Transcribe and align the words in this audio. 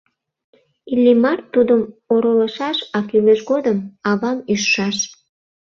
Иллимар 0.93 1.39
тудым 1.53 1.81
оролышаш, 2.13 2.77
а 2.97 2.99
кӱлеш 3.09 3.39
годым— 3.51 3.77
авам 4.09 4.37
ӱжшаш. 4.53 4.97